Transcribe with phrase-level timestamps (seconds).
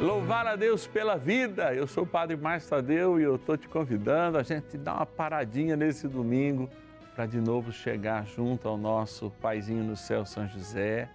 [0.00, 1.74] Louvar a Deus pela vida.
[1.74, 5.06] Eu sou o Padre Márcio Tadeu e eu estou te convidando a gente dar uma
[5.06, 6.70] paradinha nesse domingo
[7.16, 11.10] para de novo chegar junto ao nosso Paizinho no céu, São José,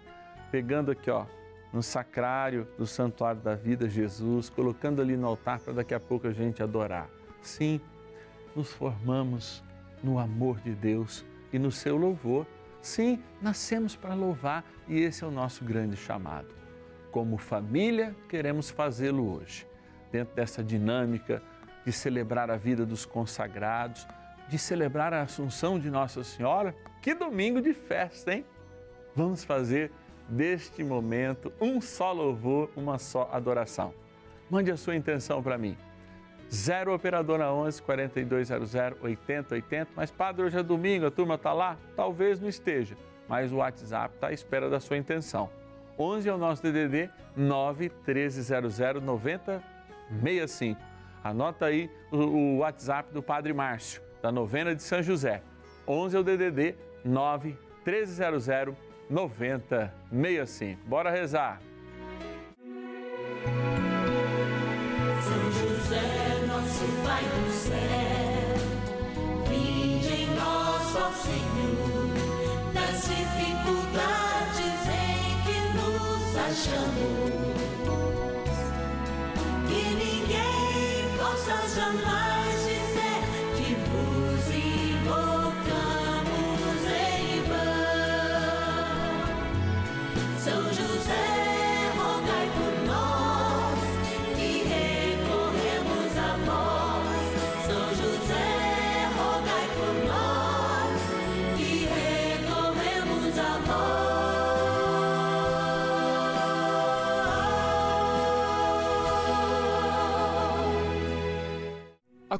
[0.52, 1.26] pegando aqui, ó,
[1.72, 6.28] no sacrário do Santuário da Vida, Jesus, colocando ali no altar para daqui a pouco
[6.28, 7.10] a gente adorar.
[7.42, 7.80] Sim,
[8.54, 9.64] nos formamos
[10.04, 12.46] no amor de Deus e no seu louvor.
[12.82, 16.63] Sim, nascemos para louvar e esse é o nosso grande chamado
[17.14, 19.68] como família, queremos fazê-lo hoje,
[20.12, 21.44] dentro dessa dinâmica
[21.86, 24.08] de celebrar a vida dos consagrados,
[24.50, 26.76] de celebrar a Assunção de Nossa Senhora.
[27.04, 28.44] Que domingo de festa, hein?
[29.16, 29.92] Vamos fazer
[30.28, 33.94] deste momento um só louvor, uma só adoração.
[34.50, 35.78] Mande a sua intenção para mim.
[36.52, 39.92] 0 Operadora 11 4200 8080.
[39.96, 41.78] Mas, Padre, hoje é domingo, a turma está lá?
[41.96, 45.50] Talvez não esteja, mas o WhatsApp está à espera da sua intenção.
[45.98, 50.82] 11 é o nosso DDD 9 1300 9065.
[51.24, 55.42] Anota aí o, WhatsApp do Padre Márcio, da novena de São José.
[55.88, 58.76] 11 é o DDD 9 1300
[59.10, 60.82] 9065.
[60.86, 61.62] Bora rezar.
[65.22, 67.53] São José, nosso Pai do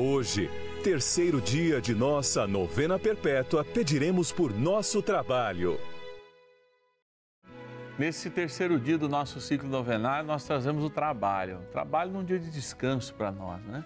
[0.00, 0.48] Hoje,
[0.84, 5.76] terceiro dia de nossa novena perpétua, pediremos por nosso trabalho.
[7.98, 11.58] Nesse terceiro dia do nosso ciclo novenário, nós trazemos o trabalho.
[11.62, 13.84] O trabalho num dia de descanso para nós, né?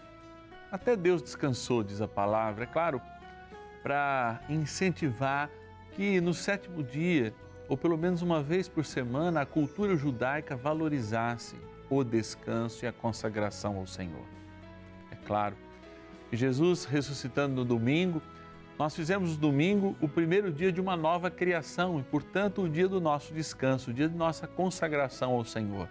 [0.70, 3.00] Até Deus descansou, diz a palavra, é claro,
[3.82, 5.48] para incentivar
[5.92, 7.32] que no sétimo dia,
[7.70, 11.56] ou pelo menos uma vez por semana, a cultura judaica valorizasse
[11.88, 14.26] o descanso e a consagração ao Senhor.
[15.10, 15.56] É claro,
[16.36, 18.22] Jesus ressuscitando no domingo,
[18.78, 22.88] nós fizemos o domingo o primeiro dia de uma nova criação e, portanto, o dia
[22.88, 25.88] do nosso descanso, o dia de nossa consagração ao Senhor.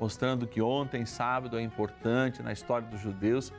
[0.00, 3.52] Mostrando que ontem, sábado, é importante na história dos judeus,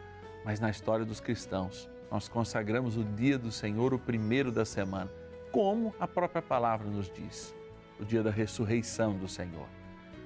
[0.44, 1.88] mas na história dos cristãos.
[2.10, 5.10] Nós consagramos o dia do Senhor, o primeiro da semana,
[5.52, 7.56] como a própria palavra nos diz,
[8.00, 9.68] o dia da ressurreição do Senhor,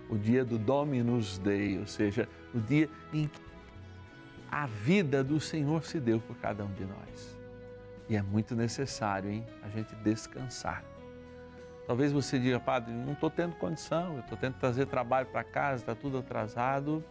[0.09, 3.39] o dia do Dominus Dei, ou seja, o dia em que
[4.55, 7.37] a vida do Senhor se deu por cada um de nós.
[8.07, 10.81] E é muito necessário, hein, a gente descansar.
[11.85, 15.43] Talvez você diga, padre, não estou tendo condição, eu estou tendo que trazer trabalho para
[15.43, 17.03] casa, está tudo atrasado,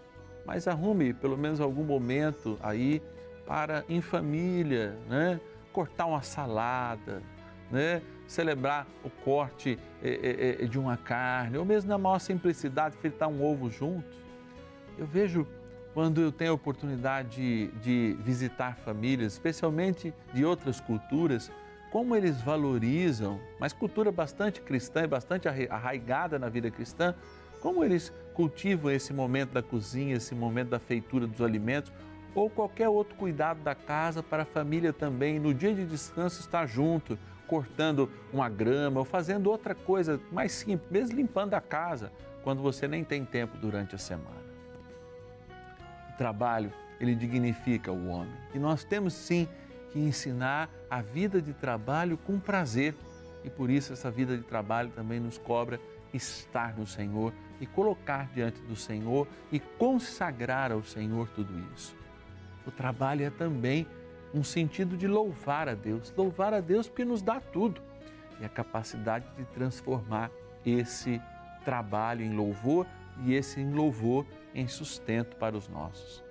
[0.47, 3.03] mas arrume pelo menos algum momento aí
[3.45, 5.39] para, em família, né?
[5.71, 7.23] cortar uma salada,
[7.71, 8.01] né?
[8.27, 13.45] celebrar o corte eh, eh, de uma carne, ou mesmo na maior simplicidade, fritar um
[13.45, 14.09] ovo junto.
[14.97, 15.47] Eu vejo
[15.95, 21.53] quando eu tenho a oportunidade de, de visitar famílias, especialmente de outras culturas,
[21.93, 27.15] como eles valorizam, mas cultura bastante cristã e bastante arraigada na vida cristã,
[27.61, 31.93] como eles cultivam esse momento da cozinha, esse momento da feitura dos alimentos
[32.35, 36.67] ou qualquer outro cuidado da casa para a família também, no dia de descanso, estar
[36.67, 37.17] junto,
[37.47, 42.11] cortando uma grama ou fazendo outra coisa mais simples, mesmo limpando a casa,
[42.43, 44.44] quando você nem tem tempo durante a semana
[46.15, 48.35] trabalho, ele dignifica o homem.
[48.55, 49.49] E nós temos sim
[49.93, 52.95] que ensinar a vida de trabalho com prazer.
[53.45, 55.79] E por isso essa vida de trabalho também nos cobra
[56.13, 61.95] estar no Senhor e colocar diante do Senhor e consagrar ao Senhor tudo isso.
[62.67, 63.87] O trabalho é também
[64.33, 67.81] um sentido de louvar a Deus, louvar a Deus porque nos dá tudo
[68.41, 70.31] e a capacidade de transformar
[70.65, 71.21] esse
[71.65, 72.87] trabalho em louvor
[73.25, 76.23] e esse em louvor em sustento para os nossos.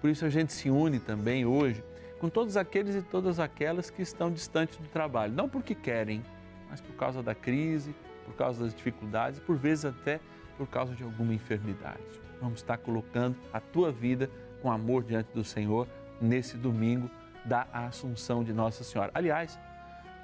[0.00, 1.84] Por isso a gente se une também hoje
[2.18, 6.24] com todos aqueles e todas aquelas que estão distantes do trabalho, não porque querem,
[6.70, 7.94] mas por causa da crise,
[8.24, 10.20] por causa das dificuldades, por vezes até
[10.56, 12.02] por causa de alguma enfermidade.
[12.40, 14.30] Vamos estar colocando a tua vida
[14.62, 15.86] com amor diante do Senhor
[16.20, 17.10] nesse domingo
[17.44, 19.10] da Assunção de Nossa Senhora.
[19.14, 19.58] Aliás,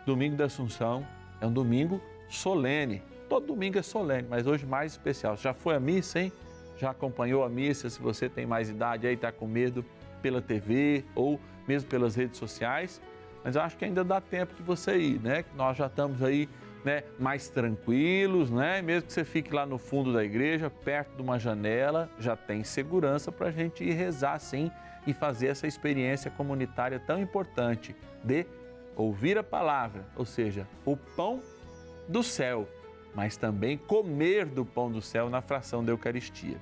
[0.04, 1.06] domingo da Assunção
[1.40, 3.02] é um domingo solene.
[3.28, 5.36] Todo domingo é solene, mas hoje mais especial.
[5.36, 6.32] Já foi a missa, hein?
[6.76, 7.88] Já acompanhou a missa?
[7.88, 9.84] Se você tem mais idade aí, está com medo
[10.20, 13.00] pela TV ou mesmo pelas redes sociais,
[13.44, 15.44] mas acho que ainda dá tempo de você ir, né?
[15.56, 16.48] Nós já estamos aí
[16.84, 18.82] né, mais tranquilos, né?
[18.82, 22.64] Mesmo que você fique lá no fundo da igreja, perto de uma janela, já tem
[22.64, 24.70] segurança para a gente ir rezar sim
[25.06, 28.46] e fazer essa experiência comunitária tão importante de
[28.94, 31.40] ouvir a palavra, ou seja, o pão
[32.08, 32.68] do céu,
[33.14, 36.56] mas também comer do pão do céu na fração da Eucaristia.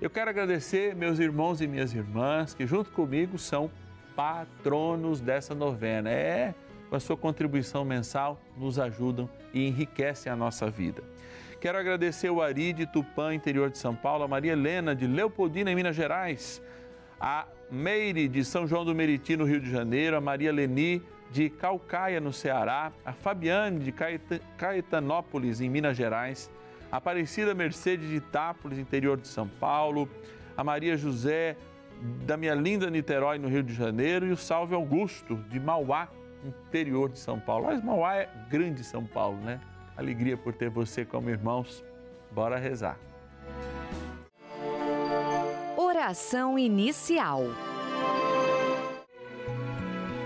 [0.00, 3.70] Eu quero agradecer meus irmãos e minhas irmãs que junto comigo são
[4.14, 6.10] patronos dessa novena.
[6.10, 6.54] É,
[6.88, 11.02] com a sua contribuição mensal, nos ajudam e enriquecem a nossa vida.
[11.60, 15.70] Quero agradecer o Ari de Tupã, interior de São Paulo, a Maria Helena de Leopoldina,
[15.70, 16.62] em Minas Gerais,
[17.20, 21.50] a Meire de São João do Meriti, no Rio de Janeiro, a Maria Leni de
[21.50, 23.94] Calcaia, no Ceará, a Fabiane de
[24.56, 26.50] Caetanópolis, em Minas Gerais,
[26.90, 30.08] a Aparecida Mercedes de Itápolis, interior de São Paulo,
[30.56, 31.56] a Maria José
[32.24, 36.08] da minha linda Niterói, no Rio de Janeiro, e o Salve Augusto de Mauá,
[36.44, 37.66] interior de São Paulo.
[37.66, 39.60] Mas Mauá é grande São Paulo, né?
[39.96, 41.84] Alegria por ter você como irmãos.
[42.30, 42.96] Bora rezar.
[45.76, 47.42] Oração inicial.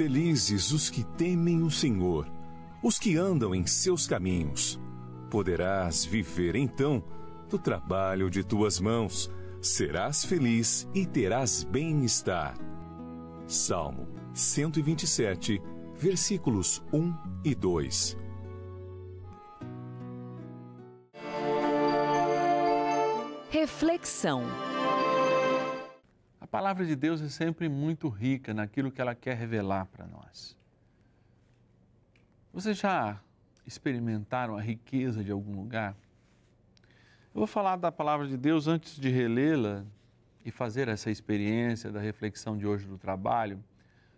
[0.00, 2.26] Felizes os que temem o Senhor,
[2.82, 4.80] os que andam em seus caminhos.
[5.30, 7.04] Poderás viver então
[7.50, 9.30] do trabalho de tuas mãos,
[9.60, 12.56] serás feliz e terás bem-estar.
[13.46, 15.60] Salmo 127,
[15.98, 17.14] versículos 1
[17.44, 18.16] e 2.
[23.50, 24.44] Reflexão.
[26.50, 30.58] Palavra de Deus é sempre muito rica naquilo que ela quer revelar para nós.
[32.52, 33.20] Vocês já
[33.64, 35.94] experimentaram a riqueza de algum lugar?
[37.32, 39.84] Eu vou falar da palavra de Deus antes de relê-la
[40.44, 43.62] e fazer essa experiência da reflexão de hoje do trabalho,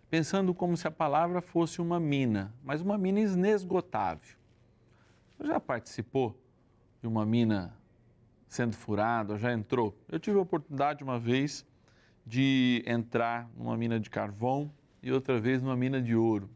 [0.09, 4.35] pensando como se a palavra fosse uma mina, mas uma mina inesgotável.
[5.37, 6.35] Você já participou
[6.99, 7.77] de uma mina
[8.47, 9.95] sendo furada, já entrou?
[10.09, 11.63] Eu tive a oportunidade uma vez
[12.25, 16.49] de entrar numa mina de carvão e outra vez numa mina de ouro.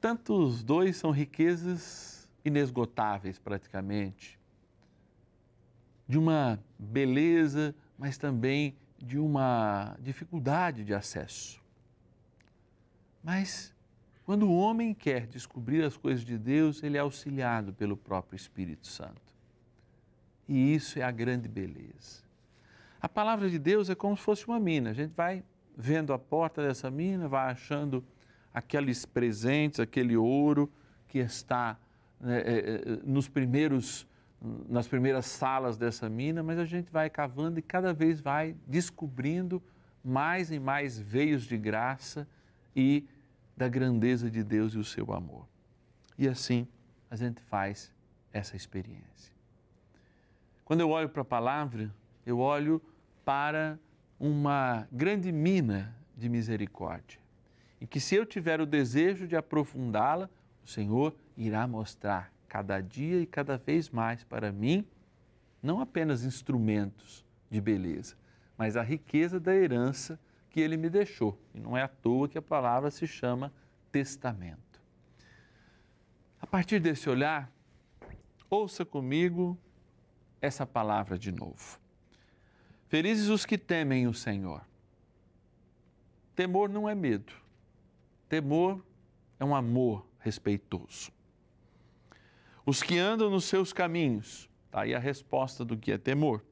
[0.00, 4.38] Tanto os dois são riquezas inesgotáveis praticamente,
[6.06, 11.60] de uma beleza, mas também de uma dificuldade de acesso.
[13.22, 13.74] Mas
[14.24, 18.86] quando o homem quer descobrir as coisas de Deus, ele é auxiliado pelo próprio Espírito
[18.86, 19.34] Santo.
[20.48, 22.25] E isso é a grande beleza.
[23.00, 24.90] A palavra de Deus é como se fosse uma mina.
[24.90, 25.44] A gente vai
[25.76, 28.04] vendo a porta dessa mina, vai achando
[28.52, 30.72] aqueles presentes, aquele ouro
[31.08, 31.78] que está
[32.20, 32.42] né,
[33.04, 34.06] nos primeiros
[34.68, 39.62] nas primeiras salas dessa mina, mas a gente vai cavando e cada vez vai descobrindo
[40.04, 42.28] mais e mais veios de graça
[42.74, 43.08] e
[43.56, 45.48] da grandeza de Deus e o seu amor.
[46.18, 46.68] E assim
[47.10, 47.92] a gente faz
[48.32, 49.34] essa experiência.
[50.64, 51.92] Quando eu olho para a palavra,
[52.26, 52.82] eu olho
[53.24, 53.78] para
[54.18, 57.20] uma grande mina de misericórdia.
[57.80, 60.28] E que se eu tiver o desejo de aprofundá-la,
[60.64, 64.84] o Senhor irá mostrar cada dia e cada vez mais para mim,
[65.62, 68.16] não apenas instrumentos de beleza,
[68.56, 70.18] mas a riqueza da herança
[70.50, 71.38] que ele me deixou.
[71.54, 73.52] E não é à toa que a palavra se chama
[73.92, 74.80] testamento.
[76.40, 77.50] A partir desse olhar,
[78.48, 79.58] ouça comigo
[80.40, 81.78] essa palavra de novo.
[82.88, 84.64] Felizes os que temem o Senhor.
[86.34, 87.32] Temor não é medo.
[88.28, 88.84] Temor
[89.38, 91.10] é um amor respeitoso.
[92.64, 94.48] Os que andam nos seus caminhos.
[94.66, 96.44] Está aí a resposta do que é temor.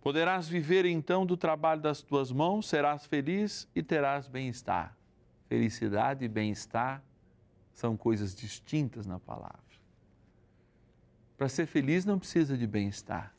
[0.00, 4.96] Poderás viver então do trabalho das tuas mãos, serás feliz e terás bem-estar.
[5.46, 7.02] Felicidade e bem-estar
[7.72, 9.60] são coisas distintas na palavra.
[11.36, 13.34] Para ser feliz não precisa de bem-estar.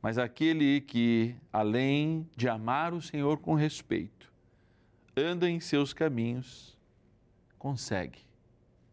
[0.00, 4.32] Mas aquele que, além de amar o Senhor com respeito,
[5.16, 6.78] anda em seus caminhos,
[7.58, 8.28] consegue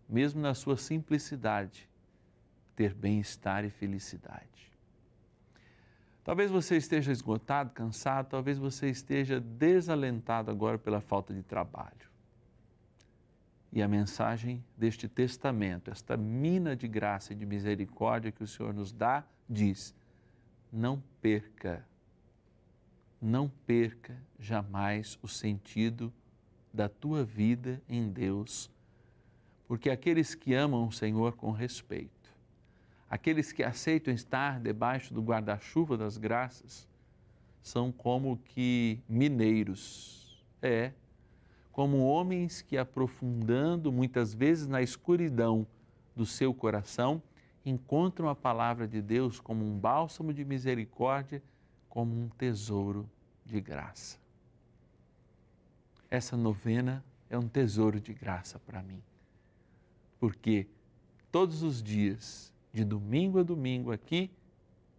[0.07, 1.89] mesmo na sua simplicidade,
[2.75, 4.45] ter bem-estar e felicidade.
[6.24, 11.93] Talvez você esteja esgotado, cansado, talvez você esteja desalentado agora pela falta de trabalho.
[13.71, 18.74] E a mensagem deste testamento, esta mina de graça e de misericórdia que o Senhor
[18.74, 19.93] nos dá, diz:
[20.75, 21.88] não perca,
[23.22, 26.13] não perca jamais o sentido
[26.74, 28.70] da tua vida em Deus
[29.67, 32.34] porque aqueles que amam o Senhor com respeito,
[33.10, 36.88] aqueles que aceitam estar debaixo do guarda-chuva das graças,
[37.62, 40.91] são como que mineiros, é,
[41.72, 45.65] como homens que aprofundando muitas vezes na escuridão
[46.15, 47.22] do seu coração,
[47.65, 51.41] encontram a palavra de Deus como um bálsamo de misericórdia,
[51.89, 53.10] como um tesouro
[53.45, 54.17] de graça.
[56.10, 59.01] Essa novena é um tesouro de graça para mim
[60.25, 60.67] porque
[61.31, 64.31] todos os dias, de domingo a domingo, aqui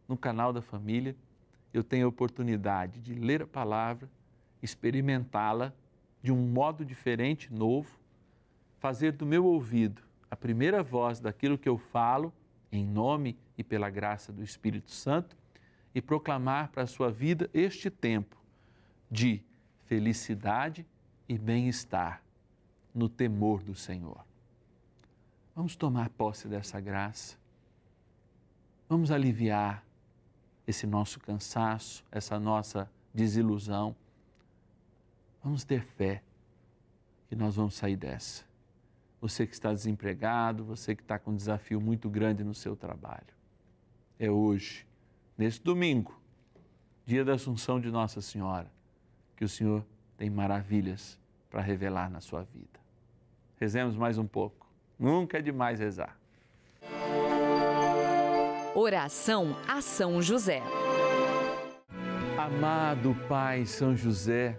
[0.09, 1.17] no canal da família,
[1.75, 4.09] eu tenho a oportunidade de ler a palavra,
[4.63, 5.73] experimentá-la
[6.23, 7.99] de um modo diferente, novo,
[8.79, 12.33] fazer do meu ouvido a primeira voz daquilo que eu falo,
[12.77, 15.37] em nome e pela graça do Espírito Santo,
[15.95, 18.37] e proclamar para a sua vida este tempo
[19.11, 19.43] de
[19.87, 20.87] felicidade
[21.29, 22.23] e bem-estar
[22.95, 24.25] no temor do Senhor.
[25.55, 27.37] Vamos tomar posse dessa graça.
[28.89, 29.83] Vamos aliviar
[30.67, 33.97] esse nosso cansaço, essa nossa desilusão.
[35.43, 36.23] Vamos ter fé
[37.29, 38.46] que nós vamos sair dessa.
[39.21, 43.35] Você que está desempregado, você que está com um desafio muito grande no seu trabalho.
[44.19, 44.87] É hoje,
[45.37, 46.19] nesse domingo,
[47.05, 48.71] dia da Assunção de Nossa Senhora,
[49.37, 49.85] que o Senhor
[50.17, 51.19] tem maravilhas
[51.51, 52.81] para revelar na sua vida.
[53.59, 54.67] Rezemos mais um pouco.
[54.99, 56.19] Nunca é demais rezar.
[58.75, 60.63] Oração a São José.
[62.39, 64.59] Amado Pai São José,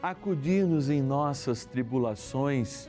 [0.00, 2.88] acudir-nos em nossas tribulações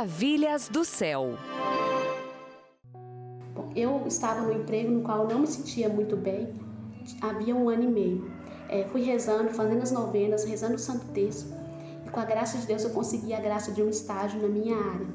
[0.00, 1.36] Maravilhas do céu.
[3.76, 6.54] Eu estava no emprego no qual não me sentia muito bem,
[7.20, 8.32] havia um ano e meio.
[8.70, 11.54] É, fui rezando, fazendo as novenas, rezando o Santo Terço.
[12.06, 14.74] E com a graça de Deus eu consegui a graça de um estágio na minha
[14.74, 15.06] área.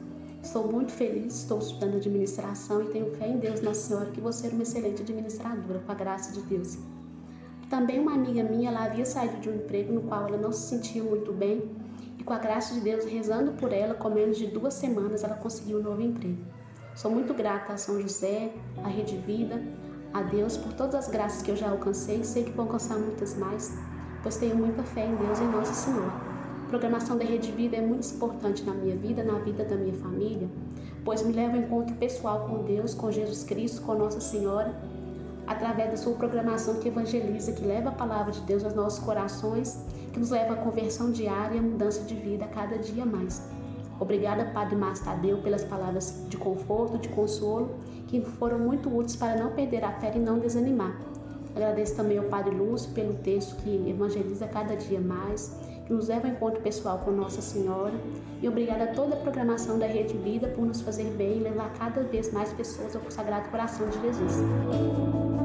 [0.43, 4.31] Estou muito feliz, estou estudando administração e tenho fé em Deus, Nossa Senhora, que vou
[4.31, 6.77] ser uma excelente administradora, com a graça de Deus.
[7.71, 10.69] Também uma amiga minha, ela havia saído de um emprego no qual ela não se
[10.69, 11.73] sentia muito bem
[12.25, 15.77] com a graça de Deus, rezando por ela, com menos de duas semanas, ela conseguiu
[15.77, 16.43] um novo emprego.
[16.95, 18.51] Sou muito grata a São José,
[18.83, 19.61] à Rede Vida,
[20.11, 22.97] a Deus por todas as graças que eu já alcancei e sei que vou alcançar
[22.97, 23.77] muitas mais,
[24.23, 26.13] pois tenho muita fé em Deus e em Nossa Senhora.
[26.65, 29.93] A programação da Rede Vida é muito importante na minha vida, na vida da minha
[29.93, 30.49] família,
[31.03, 34.75] pois me leva em encontro pessoal com Deus, com Jesus Cristo, com Nossa Senhora
[35.47, 39.79] através da sua programação que evangeliza, que leva a palavra de Deus aos nossos corações,
[40.15, 43.41] que nos leva à conversão diária e à mudança de vida cada dia mais.
[43.99, 47.75] Obrigada, Padre Márcio Tadeu, pelas palavras de conforto, de consolo,
[48.07, 50.97] que foram muito úteis para não perder a fé e não desanimar.
[51.53, 56.27] Agradeço também ao Padre Lúcio pelo texto que evangeliza cada dia mais, que nos leva
[56.27, 57.93] ao encontro pessoal com Nossa Senhora.
[58.41, 61.73] E obrigada a toda a programação da Rede Vida por nos fazer bem e levar
[61.73, 65.44] cada vez mais pessoas ao Sagrado Coração de Jesus.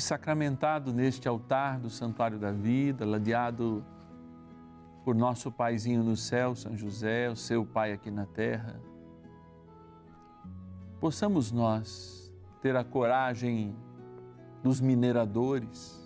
[0.00, 3.84] sacramentado neste altar do Santuário da Vida, ladeado
[5.04, 8.80] por nosso Paizinho no céu, São José, o seu Pai aqui na terra,
[11.00, 13.74] possamos nós ter a coragem
[14.62, 15.98] dos mineradores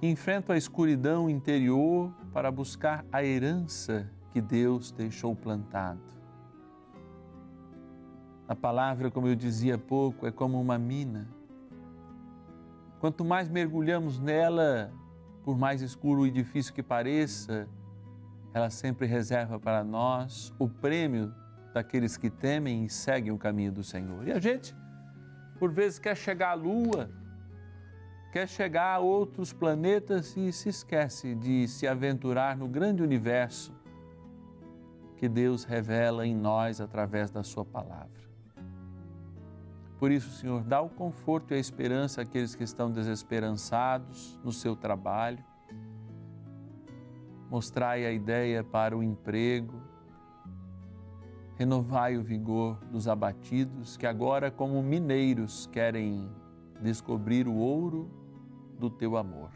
[0.00, 6.00] que enfrentam a escuridão interior para buscar a herança que Deus deixou plantado.
[8.48, 11.28] A palavra, como eu dizia há pouco, é como uma mina
[13.00, 14.92] Quanto mais mergulhamos nela,
[15.44, 17.68] por mais escuro e difícil que pareça,
[18.52, 21.32] ela sempre reserva para nós o prêmio
[21.72, 24.26] daqueles que temem e seguem o caminho do Senhor.
[24.26, 24.74] E a gente,
[25.58, 27.08] por vezes, quer chegar à Lua,
[28.32, 33.72] quer chegar a outros planetas e se esquece de se aventurar no grande universo
[35.16, 38.27] que Deus revela em nós através da Sua palavra.
[39.98, 44.76] Por isso, Senhor, dá o conforto e a esperança àqueles que estão desesperançados no seu
[44.76, 45.44] trabalho.
[47.50, 49.80] mostrai a ideia para o emprego,
[51.56, 56.30] renovai o vigor dos abatidos que agora, como mineiros, querem
[56.80, 58.10] descobrir o ouro
[58.78, 59.50] do teu amor.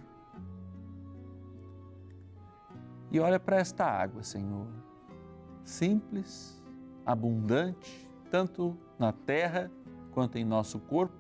[3.11, 4.67] E olha para esta água, Senhor,
[5.63, 6.61] simples,
[7.05, 9.71] abundante, tanto na terra
[10.13, 11.17] quanto em nosso corpo,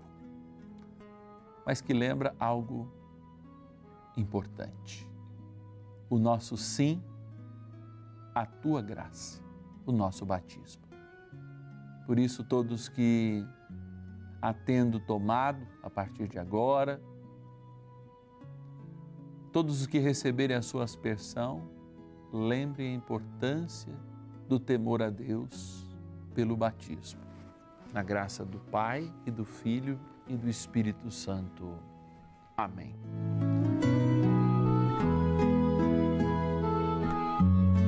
[1.66, 2.90] mas que lembra algo
[4.16, 5.08] importante.
[6.08, 7.02] O nosso sim
[8.34, 9.42] à tua graça
[9.86, 10.82] o nosso batismo.
[12.06, 13.44] Por isso, todos que
[14.40, 17.00] atendo tomado a partir de agora,
[19.52, 21.68] todos os que receberem a sua aspersão,
[22.32, 23.94] lembrem a importância
[24.48, 25.96] do temor a Deus
[26.34, 27.21] pelo batismo.
[27.92, 31.78] Na graça do Pai e do Filho e do Espírito Santo.
[32.56, 32.94] Amém.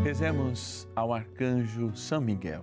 [0.03, 2.63] Rezemos ao arcanjo São Miguel.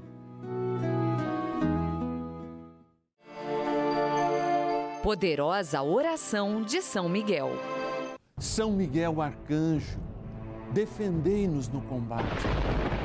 [5.02, 7.50] Poderosa oração de São Miguel.
[8.38, 10.00] São Miguel arcanjo,
[10.72, 12.46] defendei-nos no combate.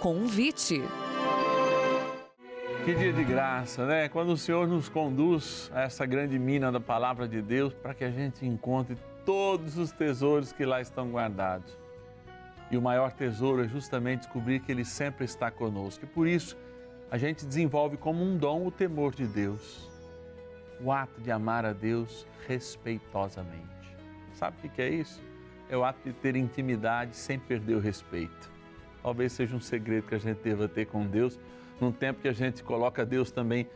[0.00, 0.80] Convite.
[2.84, 4.08] Que dia de graça, né?
[4.08, 8.04] Quando o Senhor nos conduz a essa grande mina da palavra de Deus para que
[8.04, 11.76] a gente encontre todos os tesouros que lá estão guardados.
[12.70, 16.04] E o maior tesouro é justamente descobrir que Ele sempre está conosco.
[16.04, 16.56] E por isso
[17.10, 19.90] a gente desenvolve como um dom o temor de Deus,
[20.80, 23.66] o ato de amar a Deus respeitosamente.
[24.32, 25.20] Sabe o que é isso?
[25.68, 28.57] É o ato de ter intimidade sem perder o respeito.
[29.02, 31.38] Talvez seja um segredo que a gente deva ter com Deus,
[31.80, 33.66] num tempo que a gente coloca Deus também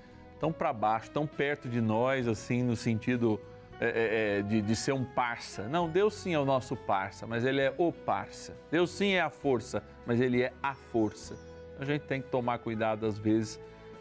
[0.40, 3.40] tão para baixo, tão perto de nós, assim, no sentido
[3.80, 5.68] é, é, é, de, de, ser um parça.
[5.68, 8.54] Não, Deus sim é o nosso parça, mas Ele é o parça.
[8.70, 11.36] Deus sim é a força, mas Ele é a força.
[11.78, 13.60] A gente tem que tomar cuidado às vezes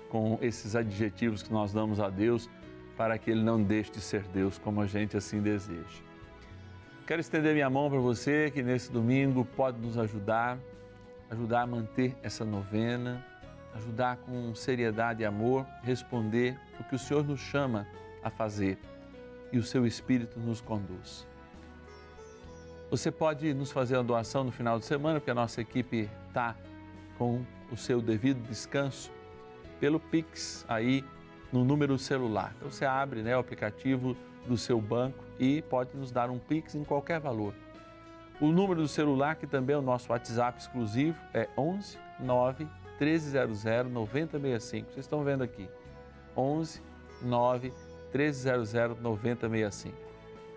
[0.09, 2.49] com esses adjetivos que nós damos a Deus
[2.97, 6.03] para que Ele não deixe de ser Deus como a gente assim deseja.
[7.07, 10.59] Quero estender minha mão para você que nesse domingo pode nos ajudar,
[11.31, 13.25] ajudar a manter essa novena,
[13.73, 17.87] ajudar com seriedade e amor, responder o que o Senhor nos chama
[18.21, 18.77] a fazer
[19.51, 21.25] e o seu Espírito nos conduz.
[22.89, 26.55] Você pode nos fazer a doação no final de semana, porque a nossa equipe está
[27.17, 29.09] com o seu devido descanso,
[29.79, 31.03] pelo Pix aí
[31.51, 32.53] no número celular.
[32.57, 34.15] Então você abre né, o aplicativo
[34.45, 37.53] do seu banco e pode nos dar um Pix em qualquer valor.
[38.41, 42.67] O número do celular, que também é o nosso WhatsApp exclusivo, é 11 9
[42.99, 44.87] 1300 9065.
[44.87, 45.69] Vocês estão vendo aqui.
[46.35, 46.81] 11
[47.21, 47.71] 9
[48.11, 49.95] 1300 9065.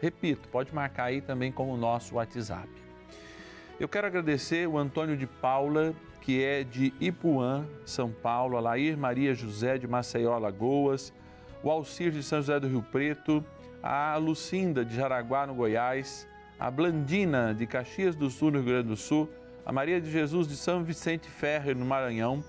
[0.01, 2.71] Repito, pode marcar aí também como o nosso WhatsApp.
[3.79, 8.97] Eu quero agradecer o Antônio de Paula, que é de Ipuã, São Paulo, a Lair
[8.97, 11.13] Maria José de Maceió, Lagoas,
[11.63, 13.45] o Alcir de São José do Rio Preto,
[13.83, 16.27] a Lucinda de Jaraguá, no Goiás,
[16.65, 19.29] a Blandina de Caxias do Sul, no Rio Grande do Sul,
[19.67, 22.43] a Maria de Jesus de São Vicente Ferrer, no Maranhão,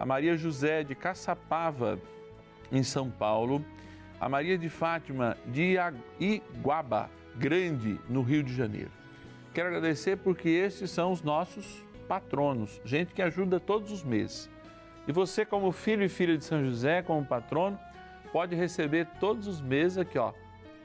[0.00, 2.00] a Maria José de Caçapava,
[2.72, 3.62] em São Paulo,
[4.18, 5.76] a Maria de Fátima de
[6.18, 8.90] Iguaba Grande, no Rio de Janeiro.
[9.52, 14.48] Quero agradecer porque estes são os nossos patronos, gente que ajuda todos os meses.
[15.06, 17.78] E você, como filho e filha de São José, como patrono,
[18.32, 20.32] pode receber todos os meses aqui, ó,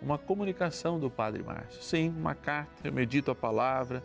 [0.04, 1.82] uma comunicação do Padre Márcio.
[1.82, 4.04] Sim, uma carta, eu medito a palavra,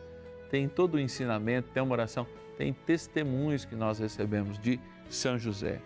[0.49, 4.81] tem todo o ensinamento, tem uma oração, tem testemunhos que nós recebemos de
[5.11, 5.81] São José.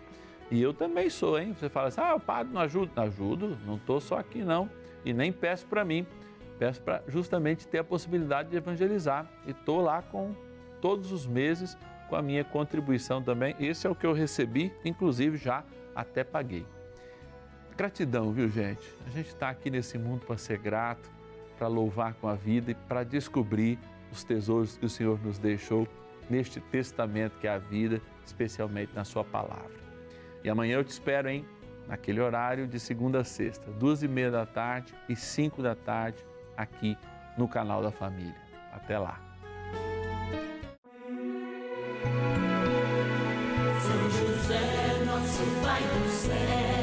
[0.51, 1.55] E eu também sou, hein?
[1.57, 2.91] Você fala assim, ah, o padre não ajuda.
[2.95, 4.69] Não ajudo, não estou só aqui não.
[5.03, 6.05] E nem peço para mim.
[6.59, 9.27] Peço para justamente ter a possibilidade de evangelizar.
[9.47, 10.35] E estou lá com
[10.79, 11.75] todos os meses
[12.07, 13.55] com a minha contribuição também.
[13.59, 15.63] Esse é o que eu recebi, inclusive já
[15.95, 16.65] até paguei.
[17.75, 18.81] Gratidão, viu, gente?
[19.07, 21.09] A gente está aqui nesse mundo para ser grato,
[21.57, 23.79] para louvar com a vida e para descobrir
[24.11, 25.87] os tesouros que o Senhor nos deixou
[26.29, 29.83] neste testamento que é a vida, especialmente na Sua palavra.
[30.43, 31.45] E amanhã eu te espero, hein?
[31.87, 36.23] Naquele horário de segunda a sexta, duas e meia da tarde e cinco da tarde,
[36.55, 36.95] aqui
[37.37, 38.35] no canal da Família.
[38.71, 39.19] Até lá!
[43.81, 46.82] São José, nosso Pai do céu